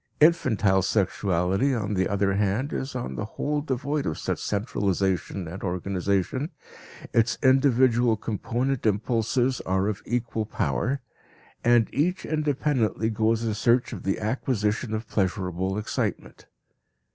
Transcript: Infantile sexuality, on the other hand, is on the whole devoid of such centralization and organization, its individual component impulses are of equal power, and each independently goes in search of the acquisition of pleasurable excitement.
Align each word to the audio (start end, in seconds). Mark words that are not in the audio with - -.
Infantile 0.19 0.81
sexuality, 0.81 1.75
on 1.75 1.93
the 1.93 2.09
other 2.09 2.33
hand, 2.33 2.73
is 2.73 2.95
on 2.95 3.13
the 3.13 3.25
whole 3.37 3.61
devoid 3.61 4.07
of 4.07 4.17
such 4.17 4.39
centralization 4.41 5.47
and 5.47 5.61
organization, 5.61 6.49
its 7.13 7.37
individual 7.43 8.17
component 8.17 8.83
impulses 8.87 9.61
are 9.63 9.87
of 9.87 10.01
equal 10.07 10.47
power, 10.47 11.01
and 11.63 11.87
each 11.93 12.25
independently 12.25 13.11
goes 13.11 13.43
in 13.43 13.53
search 13.53 13.93
of 13.93 14.01
the 14.01 14.17
acquisition 14.19 14.95
of 14.95 15.07
pleasurable 15.07 15.77
excitement. 15.77 16.47